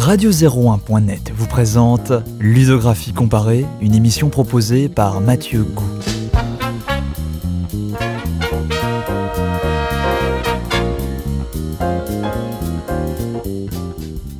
[0.00, 5.84] Radio01.net vous présente Ludographie comparée, une émission proposée par Mathieu Gou.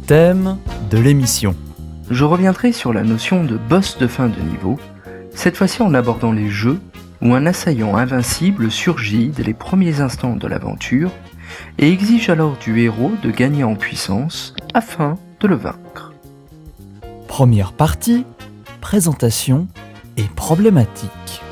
[0.07, 0.57] Thème
[0.91, 1.55] de l'émission.
[2.11, 4.79] Je reviendrai sur la notion de boss de fin de niveau,
[5.35, 6.81] cette fois-ci en abordant les jeux
[7.21, 11.11] où un assaillant invincible surgit dès les premiers instants de l'aventure
[11.79, 16.13] et exige alors du héros de gagner en puissance afin de le vaincre.
[17.27, 18.25] Première partie,
[18.81, 19.67] présentation
[20.17, 21.43] et problématique.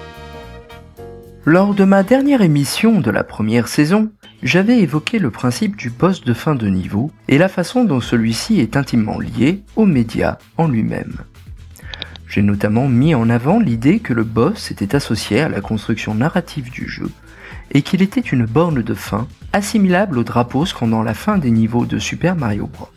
[1.44, 4.10] Lors de ma dernière émission de la première saison,
[4.42, 8.60] j'avais évoqué le principe du boss de fin de niveau et la façon dont celui-ci
[8.60, 11.16] est intimement lié au média en lui-même.
[12.28, 16.70] J'ai notamment mis en avant l'idée que le boss était associé à la construction narrative
[16.70, 17.10] du jeu
[17.72, 21.86] et qu'il était une borne de fin assimilable au drapeau scandant la fin des niveaux
[21.86, 22.90] de Super Mario Bros.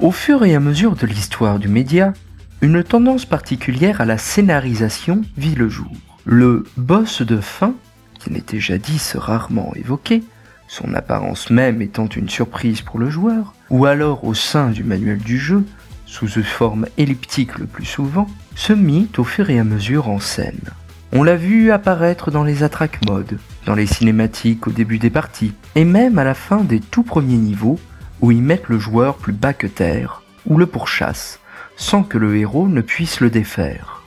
[0.00, 2.14] Au fur et à mesure de l'histoire du média,
[2.62, 5.92] une tendance particulière à la scénarisation vit le jour.
[6.24, 7.74] Le boss de fin,
[8.18, 10.22] qui n'était jadis rarement évoqué,
[10.68, 15.18] son apparence même étant une surprise pour le joueur, ou alors au sein du manuel
[15.18, 15.66] du jeu,
[16.06, 20.18] sous une forme elliptique le plus souvent, se mit au fur et à mesure en
[20.18, 20.70] scène.
[21.12, 25.52] On l'a vu apparaître dans les attraques modes, dans les cinématiques au début des parties,
[25.74, 27.78] et même à la fin des tout premiers niveaux
[28.20, 31.40] où ils mettent le joueur plus bas que terre, ou le pourchassent,
[31.76, 34.02] sans que le héros ne puisse le défaire.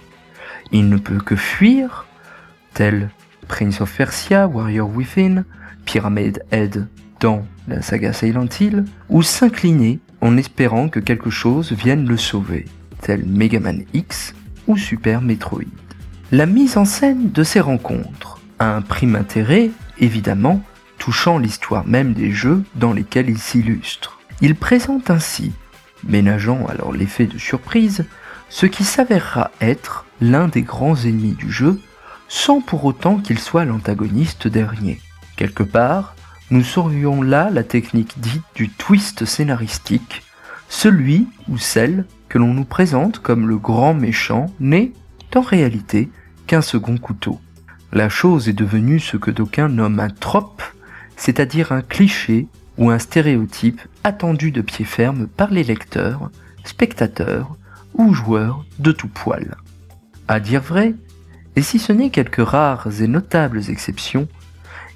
[0.72, 2.06] Il ne peut que fuir,
[2.74, 3.10] tel
[3.48, 5.44] Prince of Persia, Warrior Within,
[5.86, 6.88] Pyramid Head
[7.20, 12.66] dans la saga Silent Hill, ou s'incliner en espérant que quelque chose vienne le sauver,
[13.02, 14.34] tel Mega Man X
[14.68, 15.66] ou Super Metroid.
[16.32, 20.62] La mise en scène de ces rencontres a un prime intérêt, évidemment,
[21.04, 24.20] touchant l'histoire même des jeux dans lesquels il s'illustre.
[24.40, 25.52] Il présente ainsi,
[26.08, 28.06] ménageant alors l'effet de surprise,
[28.48, 31.78] ce qui s'avérera être l'un des grands ennemis du jeu,
[32.30, 35.02] sans pour autant qu'il soit l'antagoniste dernier.
[35.36, 36.16] Quelque part,
[36.52, 40.24] nous saurions là la technique dite du twist scénaristique,
[40.70, 44.94] celui ou celle que l'on nous présente comme le grand méchant n'est,
[45.36, 46.10] en réalité,
[46.48, 47.42] qu'un second couteau.
[47.92, 50.64] La chose est devenue ce que d'aucuns nomment un trope,
[51.18, 52.48] c'est-à-dire un cliché
[52.78, 56.30] ou un stéréotype attendu de pied ferme par les lecteurs,
[56.64, 57.56] spectateurs
[57.94, 59.58] ou joueurs de tout poil.
[60.28, 60.96] À dire vrai,
[61.56, 64.28] et si ce n'est quelques rares et notables exceptions,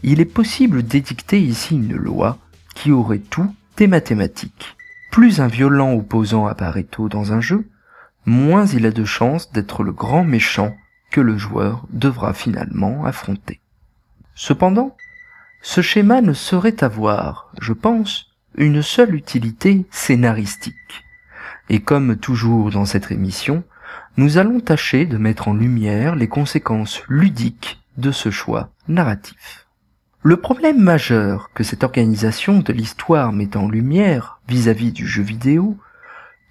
[0.04, 2.38] il est possible d'édicter ici une loi
[2.76, 4.76] qui aurait tout des mathématiques.
[5.12, 7.68] Plus un violent opposant apparaît tôt dans un jeu,
[8.26, 10.76] moins il a de chances d'être le grand méchant
[11.12, 13.62] que le joueur devra finalement affronter.
[14.36, 14.96] Cependant,
[15.62, 21.04] ce schéma ne saurait avoir, je pense, une seule utilité scénaristique.
[21.70, 23.64] Et comme toujours dans cette émission,
[24.18, 29.68] nous allons tâcher de mettre en lumière les conséquences ludiques de ce choix narratif.
[30.24, 35.78] Le problème majeur que cette organisation de l'histoire met en lumière vis-à-vis du jeu vidéo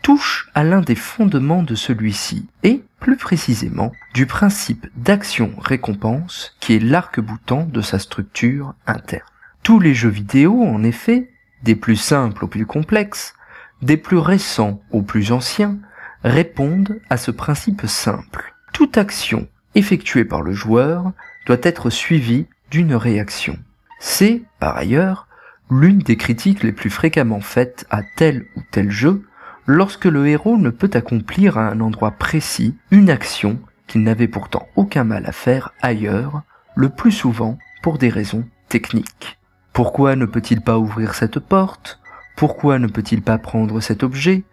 [0.03, 6.81] touche à l'un des fondements de celui-ci et, plus précisément, du principe d'action-récompense qui est
[6.81, 9.23] l'arc-boutant de sa structure interne.
[9.63, 11.31] Tous les jeux vidéo, en effet,
[11.63, 13.35] des plus simples aux plus complexes,
[13.83, 15.79] des plus récents aux plus anciens,
[16.25, 18.55] répondent à ce principe simple.
[18.73, 21.13] Toute action effectuée par le joueur
[21.47, 23.59] doit être suivie d'une réaction.
[24.01, 25.27] C'est, par ailleurs,
[25.71, 29.25] l'une des critiques les plus fréquemment faites à tel ou tel jeu
[29.67, 34.69] lorsque le héros ne peut accomplir à un endroit précis une action qu'il n'avait pourtant
[34.77, 36.43] aucun mal à faire ailleurs,
[36.75, 39.39] le plus souvent pour des raisons techniques.
[39.73, 42.01] Pourquoi ne peut-il pas ouvrir cette porte?
[42.37, 44.45] Pourquoi ne peut-il pas prendre cet objet?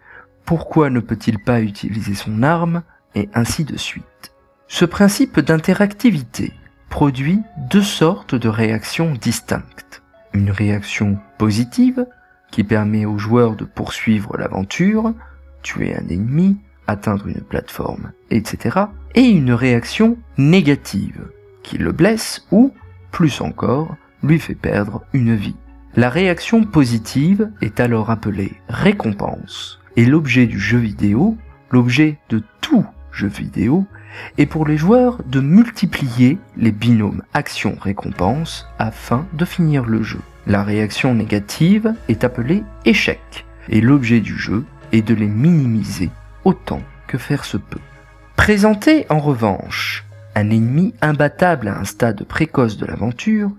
[0.44, 2.82] Pourquoi ne peut-il pas utiliser son arme?
[3.14, 4.32] Et ainsi de suite.
[4.68, 6.52] Ce principe d'interactivité
[6.90, 10.02] produit deux sortes de réactions distinctes.
[10.32, 12.06] Une réaction positive,
[12.54, 15.12] qui permet aux joueurs de poursuivre l'aventure,
[15.64, 16.56] tuer un ennemi,
[16.86, 18.78] atteindre une plateforme, etc.
[19.16, 21.32] Et une réaction négative,
[21.64, 22.72] qui le blesse ou,
[23.10, 25.56] plus encore, lui fait perdre une vie.
[25.96, 31.36] La réaction positive est alors appelée récompense, et l'objet du jeu vidéo,
[31.72, 33.84] l'objet de tout jeu vidéo,
[34.38, 40.20] et pour les joueurs de multiplier les binômes action-récompense afin de finir le jeu.
[40.46, 46.10] La réaction négative est appelée échec, et l'objet du jeu est de les minimiser
[46.44, 47.80] autant que faire se peut.
[48.36, 50.04] Présenter en revanche
[50.34, 53.50] un ennemi imbattable à un stade précoce de l'aventure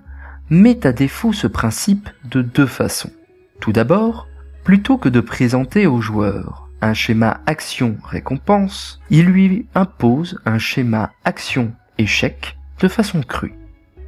[0.49, 3.11] met à défaut ce principe de deux façons.
[3.59, 4.27] Tout d'abord,
[4.63, 12.57] plutôt que de présenter aux joueurs un schéma action-récompense, il lui impose un schéma action-échec
[12.79, 13.55] de façon crue.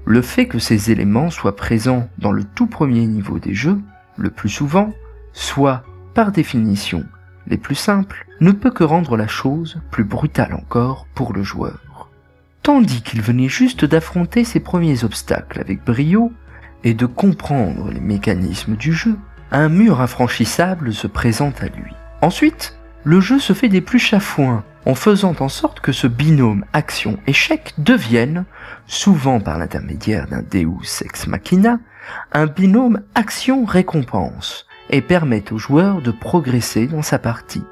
[0.09, 3.77] Le fait que ces éléments soient présents dans le tout premier niveau des jeux,
[4.15, 4.93] le plus souvent,
[5.33, 5.83] soit
[6.13, 7.03] par définition
[7.45, 12.09] les plus simples, ne peut que rendre la chose plus brutale encore pour le joueur.
[12.63, 16.31] Tandis qu'il venait juste d'affronter ses premiers obstacles avec brio
[16.85, 19.17] et de comprendre les mécanismes du jeu,
[19.51, 21.91] un mur infranchissable se présente à lui.
[22.21, 26.63] Ensuite, le jeu se fait des plus chafouins en faisant en sorte que ce binôme
[26.71, 28.45] action-échec devienne,
[28.85, 31.79] souvent par l'intermédiaire d'un Deus ex machina,
[32.31, 37.65] un binôme action-récompense et permette au joueur de progresser dans sa partie.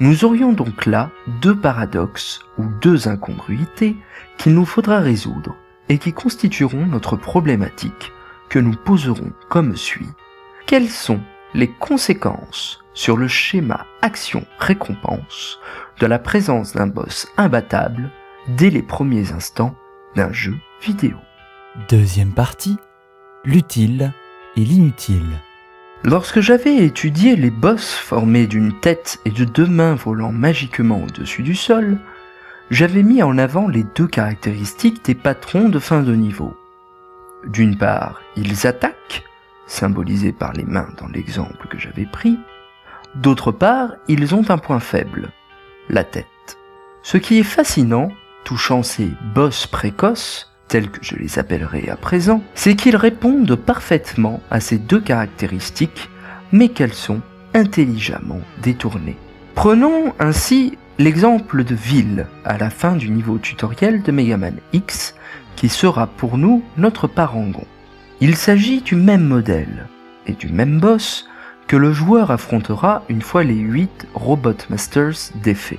[0.00, 1.08] Nous aurions donc là
[1.40, 3.96] deux paradoxes ou deux incongruités
[4.36, 5.56] qu'il nous faudra résoudre
[5.88, 8.12] et qui constitueront notre problématique
[8.50, 10.10] que nous poserons comme suit.
[10.66, 11.20] Quelles sont
[11.54, 15.58] les conséquences sur le schéma action-récompense
[15.98, 18.10] de la présence d'un boss imbattable
[18.48, 19.74] dès les premiers instants
[20.16, 21.16] d'un jeu vidéo
[21.88, 22.76] Deuxième partie,
[23.44, 24.12] l'utile
[24.56, 25.40] et l'inutile.
[26.02, 31.42] Lorsque j'avais étudié les boss formés d'une tête et de deux mains volant magiquement au-dessus
[31.42, 31.98] du sol,
[32.70, 36.56] j'avais mis en avant les deux caractéristiques des patrons de fin de niveau.
[37.46, 39.24] D'une part, ils attaquent,
[39.70, 42.38] symbolisés par les mains dans l'exemple que j'avais pris.
[43.14, 45.30] D'autre part, ils ont un point faible,
[45.88, 46.26] la tête.
[47.02, 48.10] Ce qui est fascinant,
[48.44, 54.40] touchant ces boss précoces, tels que je les appellerai à présent, c'est qu'ils répondent parfaitement
[54.50, 56.08] à ces deux caractéristiques,
[56.52, 57.20] mais qu'elles sont
[57.54, 59.16] intelligemment détournées.
[59.54, 65.14] Prenons ainsi l'exemple de Ville à la fin du niveau tutoriel de Megaman X,
[65.56, 67.66] qui sera pour nous notre parangon.
[68.22, 69.86] Il s'agit du même modèle
[70.26, 71.26] et du même boss
[71.66, 75.78] que le joueur affrontera une fois les 8 Robot Masters défaits.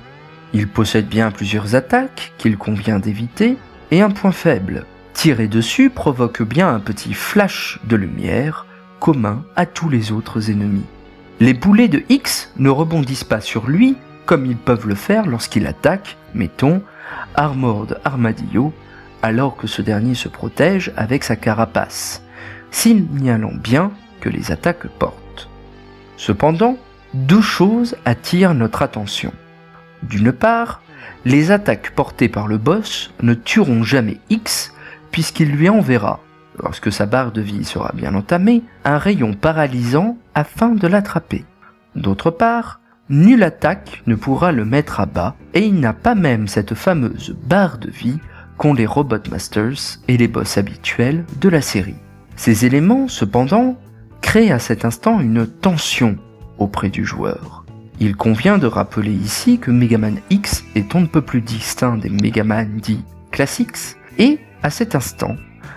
[0.52, 3.56] Il possède bien plusieurs attaques qu'il convient d'éviter,
[3.92, 4.86] et un point faible.
[5.12, 8.66] Tirer dessus provoque bien un petit flash de lumière
[8.98, 10.86] commun à tous les autres ennemis.
[11.40, 13.96] Les boulets de X ne rebondissent pas sur lui
[14.26, 16.82] comme ils peuvent le faire lorsqu'il attaque, mettons,
[17.34, 18.72] Armored Armadillo,
[19.22, 22.22] alors que ce dernier se protège avec sa carapace,
[22.72, 25.48] signalant bien que les attaques portent.
[26.16, 26.76] Cependant,
[27.14, 29.32] deux choses attirent notre attention.
[30.02, 30.82] D'une part,
[31.24, 34.72] les attaques portées par le boss ne tueront jamais X
[35.10, 36.20] puisqu'il lui enverra,
[36.58, 41.44] lorsque sa barre de vie sera bien entamée, un rayon paralysant afin de l'attraper.
[41.94, 42.80] D'autre part,
[43.10, 47.36] nulle attaque ne pourra le mettre à bas et il n'a pas même cette fameuse
[47.44, 48.18] barre de vie
[48.56, 51.96] qu'ont les Robot Masters et les boss habituels de la série.
[52.36, 53.76] Ces éléments, cependant,
[54.20, 56.16] créent à cet instant une tension
[56.58, 57.64] auprès du joueur.
[58.00, 62.08] Il convient de rappeler ici que Megaman X est on ne peut plus distinct des
[62.08, 65.36] Megaman dits classiques, et à cet instant,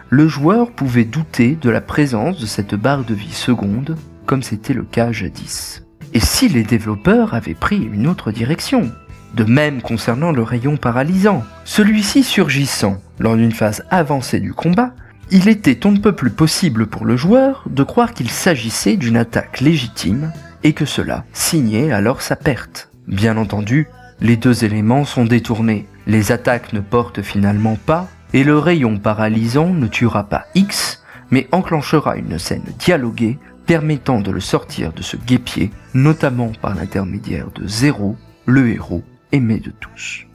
[0.09, 4.73] le joueur pouvait douter de la présence de cette barre de vie seconde, comme c'était
[4.73, 5.83] le cas jadis.
[6.13, 8.91] Et si les développeurs avaient pris une autre direction
[9.33, 14.93] De même concernant le rayon paralysant, celui-ci surgissant lors d'une phase avancée du combat,
[15.31, 19.17] il était on ne peut plus possible pour le joueur de croire qu'il s'agissait d'une
[19.17, 20.31] attaque légitime
[20.63, 22.89] et que cela signait alors sa perte.
[23.07, 23.87] Bien entendu,
[24.21, 25.87] les deux éléments sont détournés.
[26.07, 31.47] Les attaques ne portent finalement pas, et le rayon paralysant ne tuera pas X, mais
[31.51, 37.67] enclenchera une scène dialoguée permettant de le sortir de ce guépier, notamment par l'intermédiaire de
[37.67, 38.15] Zéro,
[38.45, 40.25] le héros aimé de tous.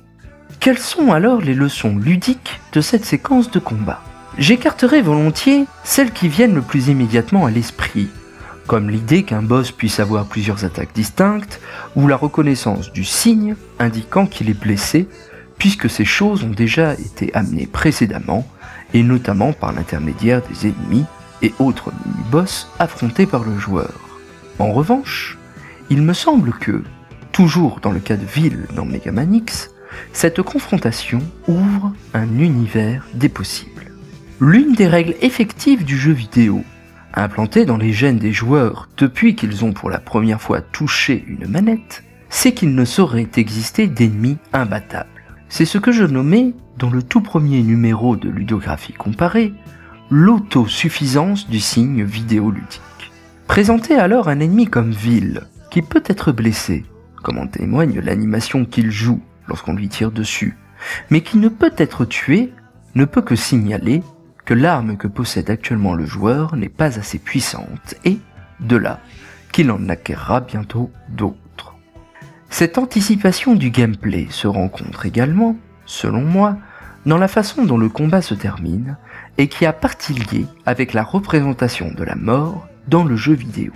[0.58, 4.02] Quelles sont alors les leçons ludiques de cette séquence de combat?
[4.38, 8.08] J'écarterai volontiers celles qui viennent le plus immédiatement à l'esprit,
[8.66, 11.60] comme l'idée qu'un boss puisse avoir plusieurs attaques distinctes,
[11.96, 15.08] ou la reconnaissance du signe indiquant qu'il est blessé,
[15.58, 18.46] puisque ces choses ont déjà été amenées précédemment,
[18.94, 21.04] et notamment par l'intermédiaire des ennemis
[21.42, 23.92] et autres mini-boss affrontés par le joueur.
[24.58, 25.38] En revanche,
[25.90, 26.84] il me semble que,
[27.32, 29.70] toujours dans le cas de Ville dans Mega Man X,
[30.12, 33.79] cette confrontation ouvre un univers des possibles.
[34.42, 36.64] L'une des règles effectives du jeu vidéo
[37.12, 41.46] implanté dans les gènes des joueurs depuis qu'ils ont pour la première fois touché une
[41.46, 45.08] manette, c'est qu'il ne saurait exister d'ennemis imbattables.
[45.50, 49.52] C'est ce que je nommais, dans le tout premier numéro de Ludographie comparée,
[50.08, 52.80] l'autosuffisance du signe vidéoludique.
[53.46, 56.86] Présenter alors un ennemi comme Ville, qui peut être blessé,
[57.22, 60.56] comme en témoigne l'animation qu'il joue lorsqu'on lui tire dessus,
[61.10, 62.54] mais qui ne peut être tué,
[62.94, 64.02] ne peut que signaler
[64.44, 68.18] que l'arme que possède actuellement le joueur n'est pas assez puissante et,
[68.60, 69.00] de là,
[69.52, 71.74] qu'il en acquérera bientôt d'autres.
[72.48, 75.56] Cette anticipation du gameplay se rencontre également,
[75.86, 76.56] selon moi,
[77.06, 78.96] dans la façon dont le combat se termine
[79.38, 83.72] et qui a partie liée avec la représentation de la mort dans le jeu vidéo.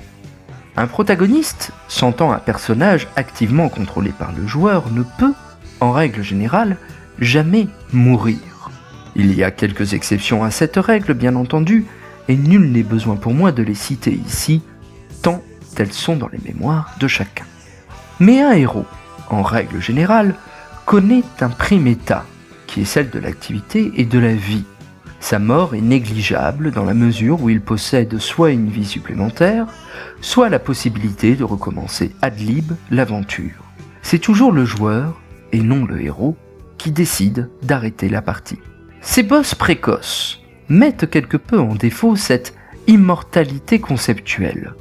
[0.77, 5.35] Un protagoniste, sentant un personnage activement contrôlé par le joueur, ne peut,
[5.81, 6.77] en règle générale,
[7.21, 8.39] jamais mourir.
[9.17, 11.85] Il y a quelques exceptions à cette règle, bien entendu,
[12.29, 14.63] et nul n'est besoin pour moi de les citer ici,
[15.23, 15.43] tant
[15.77, 17.45] elles sont dans les mémoires de chacun.
[18.21, 18.87] Mais un héros,
[19.31, 20.35] en règle générale,
[20.87, 21.51] connaît un
[21.87, 22.25] état,
[22.67, 24.65] qui est celle de l'activité et de la vie.
[25.21, 29.67] Sa mort est négligeable dans la mesure où il possède soit une vie supplémentaire,
[30.21, 33.65] soit la possibilité de recommencer ad lib l'aventure.
[34.03, 35.21] C'est toujours le joueur,
[35.53, 36.37] et non le héros,
[36.77, 38.59] qui décide d'arrêter la partie.
[39.07, 42.57] Ces boss précoces mettent quelque peu en défaut cette
[42.87, 44.73] immortalité conceptuelle,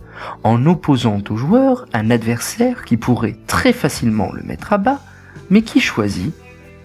[0.44, 5.02] en opposant au joueur un adversaire qui pourrait très facilement le mettre à bas,
[5.50, 6.34] mais qui choisit,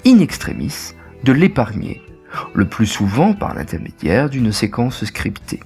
[0.04, 2.02] in extremis, de l'épargner,
[2.54, 5.60] le plus souvent par l'intermédiaire d'une séquence scriptée.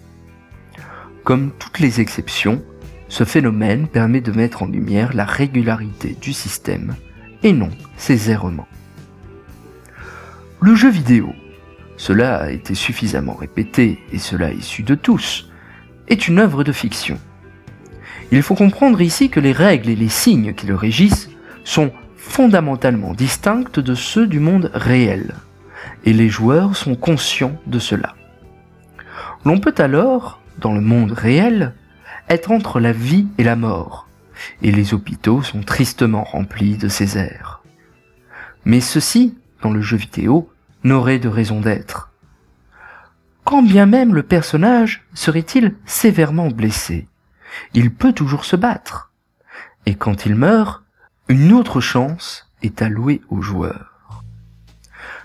[1.24, 2.62] Comme toutes les exceptions,
[3.08, 6.94] ce phénomène permet de mettre en lumière la régularité du système
[7.42, 8.68] et non ses errements.
[10.60, 11.32] Le jeu vidéo
[11.96, 15.50] cela a été suffisamment répété, et cela issu de tous,
[16.08, 17.18] est une œuvre de fiction.
[18.30, 21.30] Il faut comprendre ici que les règles et les signes qui le régissent
[21.64, 25.34] sont fondamentalement distinctes de ceux du monde réel,
[26.04, 28.14] et les joueurs sont conscients de cela.
[29.44, 31.74] L'on peut alors, dans le monde réel,
[32.28, 34.08] être entre la vie et la mort,
[34.62, 37.62] et les hôpitaux sont tristement remplis de ces airs.
[38.64, 40.48] Mais ceci, dans le jeu vidéo,
[40.84, 42.10] n'aurait de raison d'être.
[43.44, 47.08] Quand bien même le personnage serait-il sévèrement blessé,
[47.74, 49.10] il peut toujours se battre.
[49.86, 50.82] Et quand il meurt,
[51.28, 53.92] une autre chance est allouée au joueur.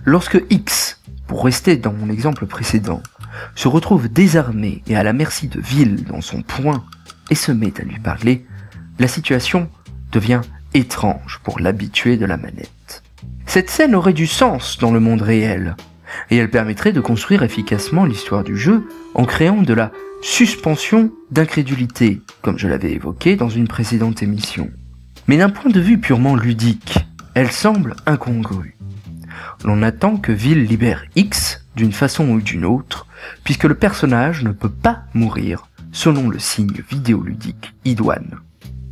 [0.03, 3.01] Lorsque X, pour rester dans mon exemple précédent,
[3.55, 6.83] se retrouve désarmé et à la merci de Ville dans son poing
[7.29, 8.45] et se met à lui parler,
[8.99, 9.69] la situation
[10.11, 10.41] devient
[10.73, 12.71] étrange pour l'habitué de la manette.
[13.47, 15.75] Cette scène aurait du sens dans le monde réel,
[16.29, 22.21] et elle permettrait de construire efficacement l'histoire du jeu en créant de la suspension d'incrédulité,
[22.41, 24.69] comme je l'avais évoqué dans une précédente émission.
[25.27, 26.99] Mais d'un point de vue purement ludique,
[27.33, 28.77] elle semble incongrue.
[29.63, 33.07] L'on attend que Ville libère X d'une façon ou d'une autre,
[33.43, 38.39] puisque le personnage ne peut pas mourir selon le signe vidéoludique idoine.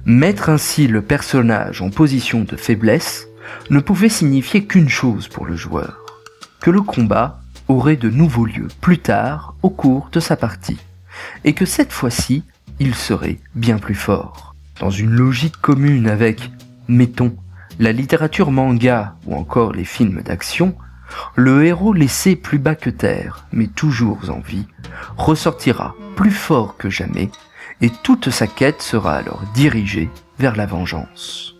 [0.05, 3.27] Mettre ainsi le personnage en position de faiblesse
[3.69, 6.05] ne pouvait signifier qu'une chose pour le joueur,
[6.61, 10.79] que le combat aurait de nouveaux lieux plus tard au cours de sa partie,
[11.43, 12.43] et que cette fois-ci,
[12.79, 14.55] il serait bien plus fort.
[14.79, 16.51] Dans une logique commune avec,
[16.87, 17.35] mettons,
[17.79, 20.75] la littérature manga ou encore les films d'action,
[21.35, 24.67] le héros laissé plus bas que terre, mais toujours en vie,
[25.17, 27.29] ressortira plus fort que jamais,
[27.81, 30.09] et toute sa quête sera alors dirigée
[30.39, 31.54] vers la vengeance.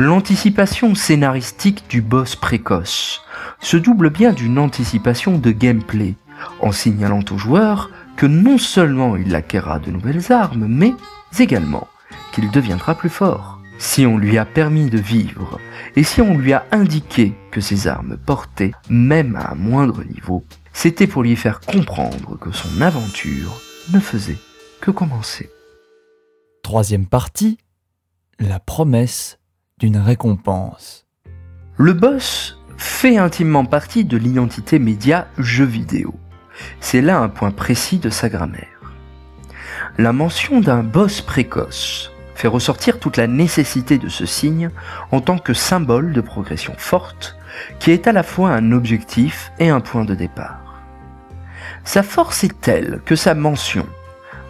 [0.00, 3.22] L'anticipation scénaristique du boss précoce
[3.60, 6.16] se double bien d'une anticipation de gameplay,
[6.60, 10.92] en signalant au joueur que non seulement il acquérera de nouvelles armes, mais
[11.38, 11.86] également
[12.32, 13.60] qu'il deviendra plus fort.
[13.78, 15.60] Si on lui a permis de vivre,
[15.94, 20.44] et si on lui a indiqué que ses armes portaient, même à un moindre niveau,
[20.72, 23.60] c'était pour lui faire comprendre que son aventure
[23.92, 24.38] ne faisait
[24.80, 25.50] que commencer.
[26.62, 27.58] Troisième partie,
[28.40, 29.38] la promesse
[29.78, 31.06] d'une récompense.
[31.76, 36.14] Le boss fait intimement partie de l'identité média jeu vidéo.
[36.80, 38.94] C'est là un point précis de sa grammaire.
[39.98, 44.70] La mention d'un boss précoce fait ressortir toute la nécessité de ce signe
[45.10, 47.36] en tant que symbole de progression forte
[47.78, 50.82] qui est à la fois un objectif et un point de départ.
[51.84, 53.86] Sa force est telle que sa mention,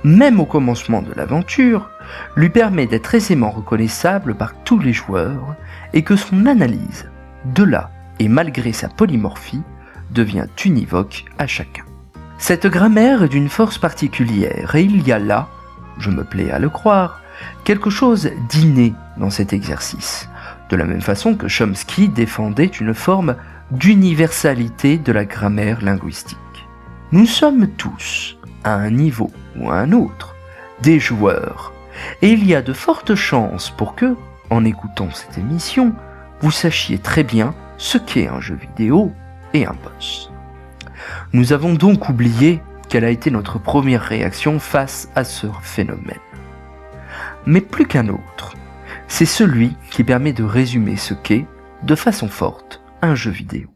[0.02, 1.90] même au commencement de l'aventure,
[2.36, 5.54] lui permet d'être aisément reconnaissable par tous les joueurs
[5.92, 7.10] et que son analyse,
[7.44, 9.62] de là et malgré sa polymorphie,
[10.10, 11.84] devient univoque à chacun.
[12.38, 15.48] Cette grammaire est d'une force particulière et il y a là,
[15.98, 17.20] je me plais à le croire,
[17.64, 20.28] quelque chose d'inné dans cet exercice,
[20.70, 23.36] de la même façon que Chomsky défendait une forme
[23.70, 26.38] d'universalité de la grammaire linguistique.
[27.12, 30.34] Nous sommes tous, à un niveau ou à un autre,
[30.82, 31.72] des joueurs
[32.22, 34.16] et il y a de fortes chances pour que,
[34.50, 35.94] en écoutant cette émission,
[36.40, 39.12] vous sachiez très bien ce qu'est un jeu vidéo
[39.52, 40.30] et un boss.
[41.32, 46.18] Nous avons donc oublié quelle a été notre première réaction face à ce phénomène.
[47.46, 48.54] Mais plus qu'un autre,
[49.08, 51.46] c'est celui qui permet de résumer ce qu'est,
[51.82, 53.68] de façon forte, un jeu vidéo.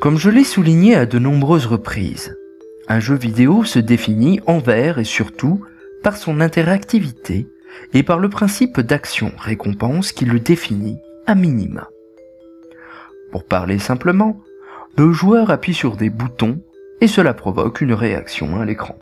[0.00, 2.34] Comme je l'ai souligné à de nombreuses reprises,
[2.88, 5.64] un jeu vidéo se définit envers et surtout
[6.02, 7.46] par son interactivité
[7.94, 11.88] et par le principe d'action-récompense qui le définit à minima.
[13.30, 14.40] Pour parler simplement,
[14.96, 16.60] le joueur appuie sur des boutons
[17.00, 18.98] et cela provoque une réaction à l'écran.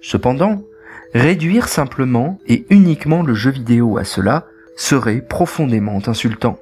[0.00, 0.62] Cependant,
[1.12, 6.58] réduire simplement et uniquement le jeu vidéo à cela serait profondément insultant.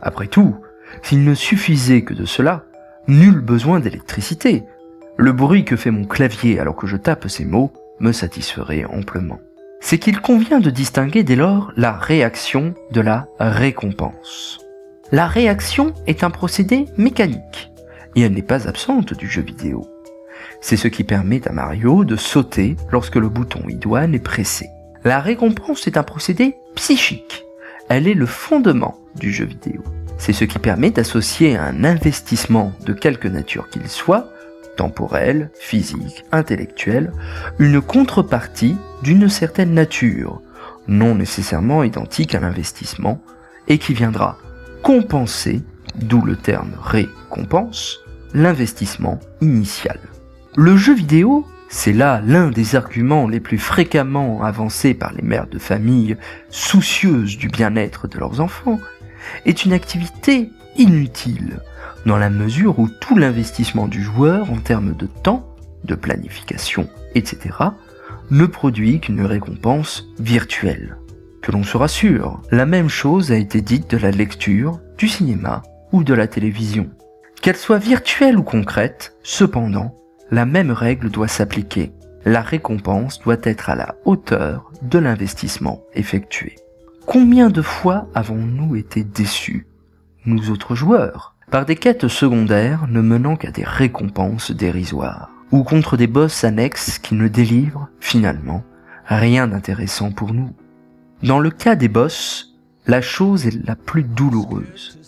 [0.00, 0.56] Après tout,
[1.02, 2.66] s'il ne suffisait que de cela,
[3.08, 4.62] nul besoin d'électricité.
[5.16, 9.40] Le bruit que fait mon clavier alors que je tape ces mots me satisferait amplement.
[9.80, 14.58] C'est qu'il convient de distinguer dès lors la réaction de la récompense.
[15.12, 17.70] La réaction est un procédé mécanique,
[18.16, 19.86] et elle n'est pas absente du jeu vidéo.
[20.60, 24.66] C'est ce qui permet à Mario de sauter lorsque le bouton idoine est pressé.
[25.04, 27.44] La récompense est un procédé psychique.
[27.90, 29.82] Elle est le fondement du jeu vidéo.
[30.16, 34.30] C'est ce qui permet d'associer un investissement de quelque nature qu'il soit,
[34.76, 37.12] temporel, physique, intellectuel,
[37.58, 40.40] une contrepartie d'une certaine nature,
[40.88, 43.22] non nécessairement identique à l'investissement,
[43.68, 44.38] et qui viendra
[44.82, 45.62] compenser,
[45.96, 48.00] d'où le terme récompense,
[48.34, 49.98] l'investissement initial.
[50.56, 55.46] Le jeu vidéo, c'est là l'un des arguments les plus fréquemment avancés par les mères
[55.46, 56.16] de famille
[56.50, 58.78] soucieuses du bien-être de leurs enfants,
[59.46, 61.60] est une activité inutile,
[62.06, 67.56] dans la mesure où tout l'investissement du joueur en termes de temps, de planification, etc.,
[68.30, 70.96] ne produit qu'une récompense virtuelle.
[71.42, 75.62] Que l'on se rassure, la même chose a été dite de la lecture, du cinéma
[75.92, 76.90] ou de la télévision.
[77.42, 79.94] Qu'elle soit virtuelle ou concrète, cependant,
[80.30, 81.92] la même règle doit s'appliquer.
[82.24, 86.56] La récompense doit être à la hauteur de l'investissement effectué.
[87.04, 89.66] Combien de fois avons-nous été déçus,
[90.24, 95.96] nous autres joueurs, par des quêtes secondaires ne menant qu'à des récompenses dérisoires, ou contre
[95.96, 98.64] des boss annexes qui ne délivrent, finalement,
[99.06, 100.50] rien d'intéressant pour nous.
[101.22, 104.98] Dans le cas des boss, la chose est la plus douloureuse,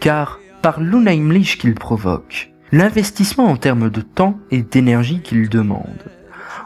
[0.00, 6.10] car par l'unheimlich qu'ils provoquent, l'investissement en termes de temps et d'énergie qu'ils demandent,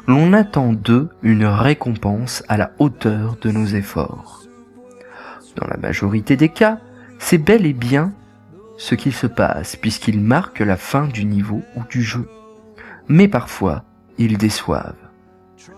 [0.07, 4.43] l'on attend d'eux une récompense à la hauteur de nos efforts.
[5.57, 6.79] Dans la majorité des cas,
[7.19, 8.13] c'est bel et bien
[8.77, 12.29] ce qu'il se passe puisqu'ils marquent la fin du niveau ou du jeu.
[13.09, 13.85] Mais parfois,
[14.19, 14.95] ils déçoivent.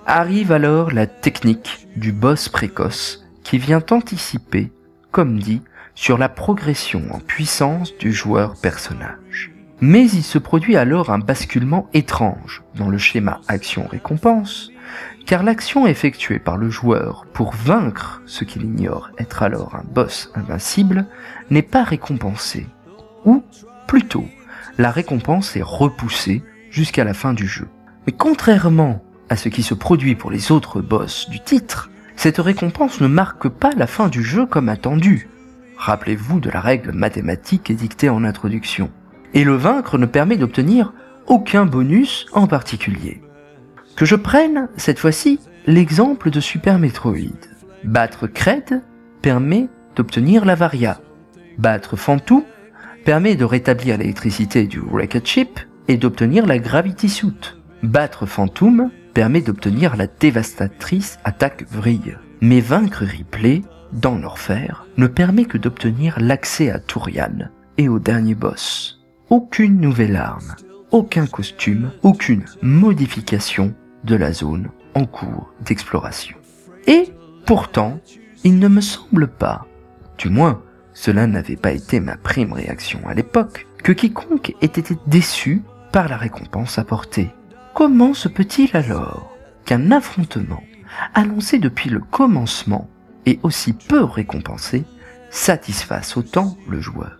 [0.07, 4.73] Arrive alors la technique du boss précoce qui vient anticiper,
[5.11, 5.63] comme dit,
[5.95, 9.53] sur la progression en puissance du joueur personnage.
[9.81, 14.71] Mais il se produit alors un basculement étrange dans le schéma action-récompense,
[15.27, 20.31] car l'action effectuée par le joueur pour vaincre ce qu'il ignore être alors un boss
[20.35, 21.07] invincible
[21.51, 22.67] n'est pas récompensée,
[23.29, 23.45] ou
[23.87, 24.27] plutôt,
[24.79, 27.69] la récompense est repoussée jusqu'à la fin du jeu.
[28.07, 33.03] Mais contrairement à ce qui se produit pour les autres boss du titre, cette récompense
[33.03, 35.29] ne marque pas la fin du jeu comme attendu.
[35.77, 38.91] Rappelez-vous de la règle mathématique édictée en introduction.
[39.35, 40.95] Et le vaincre ne permet d'obtenir
[41.27, 43.21] aucun bonus en particulier.
[43.95, 47.47] Que je prenne, cette fois-ci, l'exemple de Super Metroid.
[47.85, 48.83] Battre Cred
[49.21, 51.01] permet d'obtenir la Varia.
[51.59, 52.45] Battre Fantou
[53.09, 57.57] permet de rétablir l'électricité du Wrecked Ship et d'obtenir la Gravity Suit.
[57.83, 62.19] Battre Phantom permet d'obtenir la dévastatrice attaque vrille.
[62.43, 63.63] Mais vaincre Ripley,
[63.95, 69.01] dans l'Orphère, ne permet que d'obtenir l'accès à Tourian et au dernier boss.
[69.31, 70.55] Aucune nouvelle arme,
[70.91, 73.73] aucun costume, aucune modification
[74.05, 76.37] de la zone en cours d'exploration.
[76.87, 77.15] Et
[77.47, 78.01] pourtant,
[78.45, 79.67] il ne me semble pas,
[80.19, 80.61] du moins
[81.01, 86.09] cela n'avait pas été ma prime réaction à l'époque, que quiconque ait été déçu par
[86.09, 87.31] la récompense apportée.
[87.73, 89.31] Comment se peut-il alors
[89.65, 90.65] qu'un affrontement
[91.15, 92.91] annoncé depuis le commencement
[93.27, 94.83] et aussi peu récompensé
[95.31, 97.17] satisfasse autant le joueur?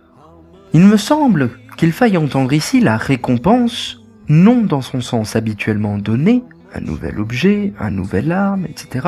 [0.73, 6.43] Il me semble qu'il faille entendre ici la récompense non dans son sens habituellement donné,
[6.75, 9.07] un nouvel objet, un nouvel arme, etc.,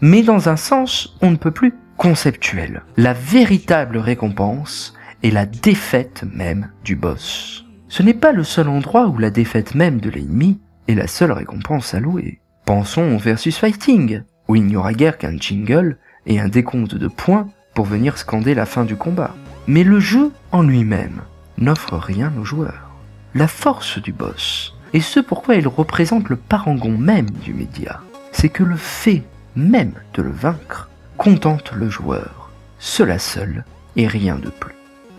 [0.00, 2.82] mais dans un sens on ne peut plus conceptuel.
[2.96, 7.64] La véritable récompense est la défaite même du boss.
[7.86, 11.30] Ce n'est pas le seul endroit où la défaite même de l'ennemi est la seule
[11.30, 12.40] récompense allouée.
[12.64, 17.06] Pensons au versus fighting, où il n'y aura guère qu'un jingle et un décompte de
[17.06, 19.36] points pour venir scander la fin du combat.
[19.68, 21.20] Mais le jeu en lui-même
[21.56, 22.90] n'offre rien aux joueurs.
[23.36, 28.00] La force du boss, et ce pourquoi il représente le parangon même du média,
[28.32, 29.22] c'est que le fait
[29.54, 30.88] même de le vaincre,
[31.22, 32.50] contente le joueur.
[32.80, 34.74] Cela seul et rien de plus.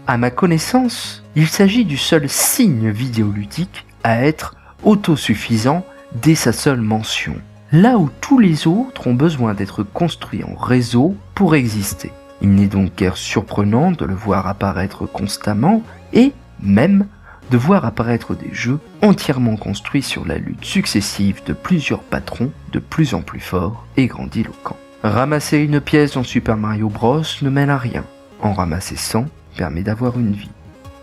[0.06, 5.86] À ma connaissance, il s'agit du seul signe vidéoludique à être autosuffisant
[6.22, 7.36] dès sa seule mention,
[7.72, 12.12] là où tous les autres ont besoin d'être construits en réseau pour exister.
[12.42, 17.08] Il n'est donc guère surprenant de le voir apparaître constamment et même
[17.50, 22.80] de voir apparaître des jeux entièrement construits sur la lutte successive de plusieurs patrons de
[22.80, 24.76] plus en plus forts et grandiloquents.
[25.04, 28.06] Ramasser une pièce dans Super Mario Bros ne mène à rien.
[28.39, 29.26] En ramasser 100
[29.58, 30.50] permet d'avoir une vie.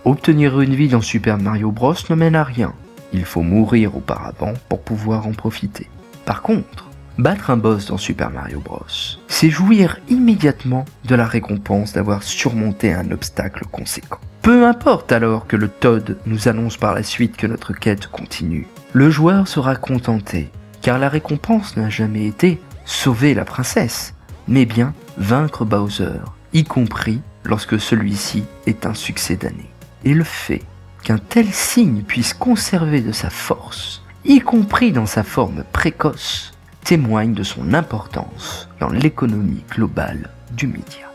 [0.07, 2.73] Obtenir une vie dans Super Mario Bros ne mène à rien.
[3.13, 5.87] Il faut mourir auparavant pour pouvoir en profiter.
[6.25, 8.87] Par contre, battre un boss dans Super Mario Bros,
[9.29, 14.21] c'est jouir immédiatement de la récompense d'avoir surmonté un obstacle conséquent.
[14.41, 18.67] Peu importe alors que le Todd nous annonce par la suite que notre quête continue,
[18.95, 20.49] le joueur sera contenté,
[20.81, 24.15] car la récompense n'a jamais été sauver la princesse,
[24.49, 26.21] mais bien vaincre Bowser,
[26.53, 29.71] y compris lorsque celui-ci est un succès d'année.
[30.05, 30.63] Et le fait
[31.05, 36.53] qu'un tel signe puisse conserver de sa force, y compris dans sa forme précoce,
[36.85, 41.13] témoigne de son importance dans l'économie globale du média.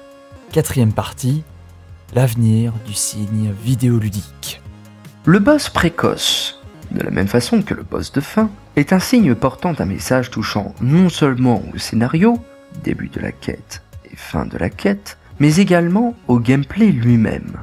[0.52, 1.44] Quatrième partie,
[2.14, 4.62] l'avenir du signe vidéoludique.
[5.26, 6.55] Le boss précoce,
[6.96, 10.32] de la même façon que le boss de fin, est un signe portant un message
[10.32, 12.40] touchant non seulement au scénario,
[12.84, 17.58] début de la quête et fin de la quête, mais également au gameplay lui-même.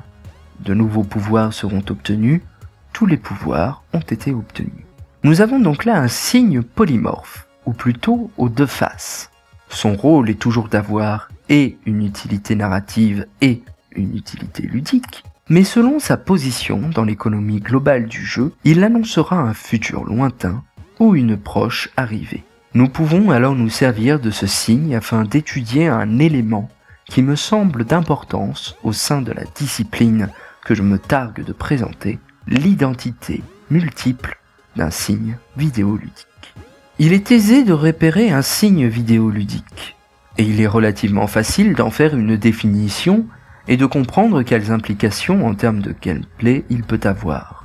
[0.61, 2.43] De nouveaux pouvoirs seront obtenus,
[2.93, 4.87] tous les pouvoirs ont été obtenus.
[5.25, 9.31] Nous avons donc là un signe polymorphe, ou plutôt aux deux faces.
[9.69, 15.99] Son rôle est toujours d'avoir et une utilité narrative et une utilité ludique, mais selon
[15.99, 20.65] sa position dans l'économie globale du jeu, il annoncera un futur lointain
[20.99, 22.43] ou une proche arrivée.
[22.73, 26.71] Nous pouvons alors nous servir de ce signe afin d'étudier un élément
[27.05, 30.31] qui me semble d'importance au sein de la discipline
[30.65, 34.39] que je me targue de présenter, l'identité multiple
[34.77, 36.55] d'un signe vidéoludique.
[36.99, 39.97] Il est aisé de repérer un signe vidéoludique,
[40.39, 43.27] et il est relativement facile d'en faire une définition
[43.69, 47.65] et de comprendre quelles implications en termes de gameplay il peut avoir.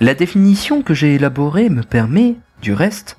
[0.00, 3.18] La définition que j'ai élaborée me permet, du reste,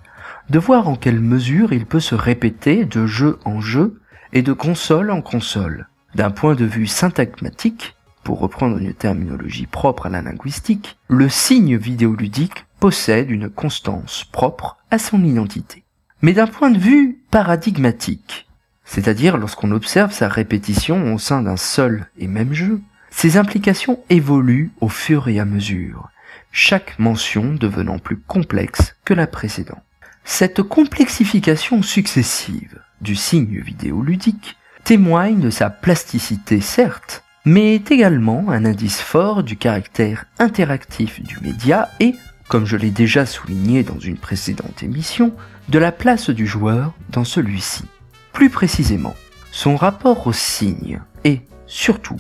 [0.50, 4.00] de voir en quelle mesure il peut se répéter de jeu en jeu
[4.34, 5.88] et de console en console.
[6.16, 11.78] D'un point de vue syntagmatique, pour reprendre une terminologie propre à la linguistique, le signe
[11.78, 15.84] vidéoludique possède une constance propre à son identité.
[16.22, 18.48] Mais d'un point de vue paradigmatique,
[18.86, 22.82] c'est-à-dire lorsqu'on observe sa répétition au sein d'un seul et même jeu.
[23.10, 26.10] Ces implications évoluent au fur et à mesure,
[26.52, 29.84] chaque mention devenant plus complexe que la précédente.
[30.26, 38.66] Cette complexification successive du signe vidéoludique témoigne de sa plasticité certes, mais est également un
[38.66, 42.16] indice fort du caractère interactif du média et,
[42.48, 45.34] comme je l'ai déjà souligné dans une précédente émission,
[45.70, 47.84] de la place du joueur dans celui-ci.
[48.34, 49.16] Plus précisément,
[49.52, 52.18] son rapport au signe et, surtout,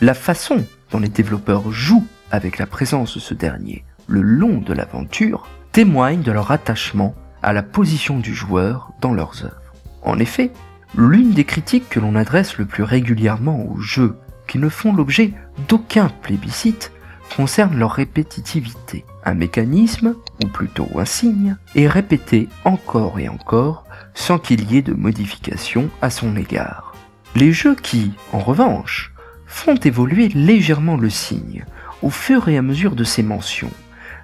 [0.00, 4.72] la façon dont les développeurs jouent avec la présence de ce dernier le long de
[4.72, 9.74] l'aventure témoignent de leur attachement à la position du joueur dans leurs œuvres.
[10.02, 10.50] En effet,
[10.96, 15.32] l'une des critiques que l'on adresse le plus régulièrement aux jeux qui ne font l'objet
[15.68, 16.92] d'aucun plébiscite
[17.36, 19.04] concerne leur répétitivité.
[19.24, 23.84] Un mécanisme, ou plutôt un signe, est répété encore et encore
[24.20, 26.94] sans qu'il y ait de modification à son égard.
[27.34, 29.14] Les jeux qui, en revanche,
[29.46, 31.64] font évoluer légèrement le signe
[32.02, 33.70] au fur et à mesure de ses mentions,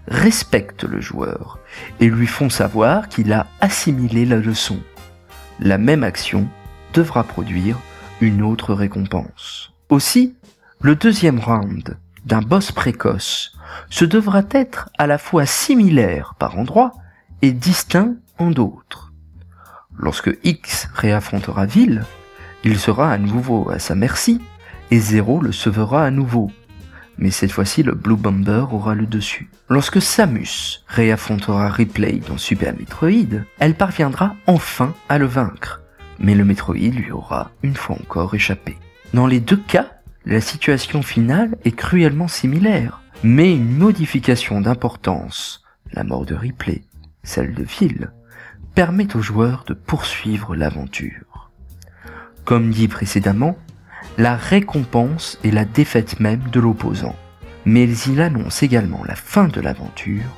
[0.07, 1.59] respectent le joueur
[1.99, 4.81] et lui font savoir qu'il a assimilé la leçon.
[5.61, 6.47] La même action
[6.93, 7.79] devra produire
[8.21, 9.73] une autre récompense.
[9.89, 10.35] Aussi,
[10.83, 13.57] le deuxième round d'un boss précoce
[13.89, 16.93] se devra être à la fois similaire par endroits
[17.41, 19.06] et distinct en d'autres.
[19.99, 22.05] Lorsque X réaffrontera Ville,
[22.65, 24.41] il sera à nouveau à sa merci
[24.91, 26.51] et Zero le sauvera à nouveau.
[27.19, 29.49] Mais cette fois-ci, le Blue Bomber aura le dessus.
[29.71, 35.83] Lorsque Samus réaffrontera Ripley dans Super Metroid, elle parviendra enfin à le vaincre.
[36.19, 38.77] Mais le Metroid lui aura une fois encore échappé.
[39.15, 39.93] Dans les deux cas,
[40.27, 46.83] la situation finale est cruellement similaire, mais une modification d'importance, la mort de Ripley,
[47.23, 48.11] celle de Ville,
[48.77, 51.51] permet aux joueurs de poursuivre l'aventure.
[52.45, 53.57] Comme dit précédemment,
[54.19, 57.17] la récompense est la défaite même de l'opposant,
[57.65, 60.29] mais il annonce également la fin de l'aventure,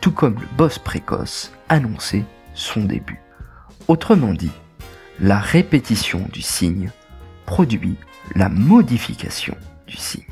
[0.00, 3.20] tout comme le boss précoce annonçait son début.
[3.86, 4.50] Autrement dit,
[5.20, 6.90] la répétition du signe
[7.46, 7.96] produit
[8.34, 10.24] la modification du signe.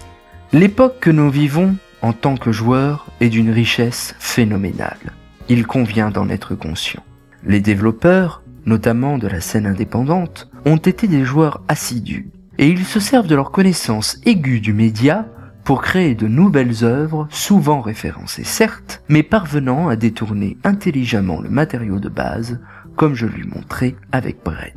[0.53, 5.13] L'époque que nous vivons en tant que joueurs est d'une richesse phénoménale.
[5.49, 7.05] Il convient d'en être conscient.
[7.45, 13.01] Les développeurs, notamment de la scène indépendante, ont été des joueurs assidus, et ils se
[13.01, 15.27] servent de leur connaissance aiguë du média
[15.65, 21.99] pour créer de nouvelles œuvres, souvent référencées certes, mais parvenant à détourner intelligemment le matériau
[21.99, 22.61] de base,
[22.97, 24.75] comme je lui montrais avec Bread.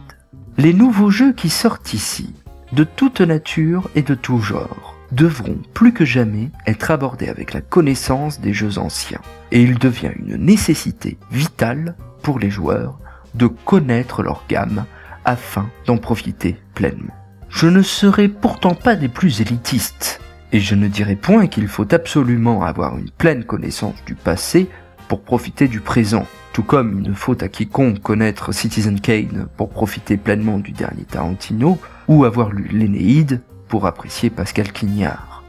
[0.57, 2.33] Les nouveaux jeux qui sortent ici,
[2.71, 7.61] de toute nature et de tout genre, devront plus que jamais être abordés avec la
[7.61, 12.99] connaissance des jeux anciens, et il devient une nécessité vitale pour les joueurs
[13.33, 14.85] de connaître leur gamme
[15.23, 17.13] afin d'en profiter pleinement.
[17.49, 20.19] Je ne serai pourtant pas des plus élitistes,
[20.51, 24.69] et je ne dirai point qu'il faut absolument avoir une pleine connaissance du passé
[25.07, 29.69] pour profiter du présent, tout comme il ne faut à quiconque connaître Citizen Kane pour
[29.69, 35.43] profiter pleinement du dernier Tarantino, ou avoir lu l'Énéide pour apprécier Pascal Quignard.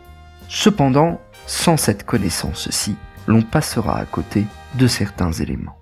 [0.49, 5.77] Cependant, sans cette connaissance-ci, l'on passera à côté de certains éléments.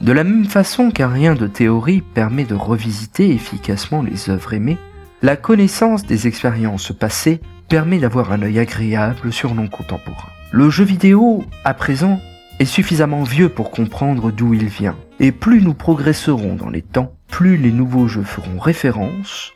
[0.00, 4.78] De la même façon qu'un rien de théorie permet de revisiter efficacement les œuvres aimées,
[5.22, 10.32] la connaissance des expériences passées permet d'avoir un œil agréable sur nos contemporains.
[10.50, 12.20] Le jeu vidéo, à présent,
[12.58, 14.96] est suffisamment vieux pour comprendre d'où il vient.
[15.20, 19.52] Et plus nous progresserons dans les temps, plus les nouveaux jeux feront référence,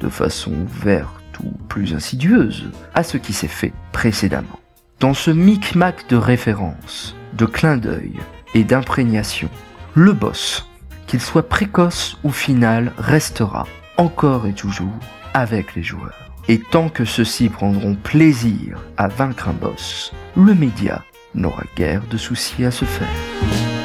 [0.00, 1.19] de façon verte
[1.68, 4.58] plus insidieuse, à ce qui s'est fait précédemment.
[5.00, 8.14] Dans ce micmac de références, de clins d'œil
[8.54, 9.48] et d'imprégnation,
[9.94, 10.68] le boss,
[11.06, 14.98] qu'il soit précoce ou final, restera encore et toujours
[15.34, 16.30] avec les joueurs.
[16.48, 22.16] Et tant que ceux-ci prendront plaisir à vaincre un boss, le média n'aura guère de
[22.16, 23.79] soucis à se faire.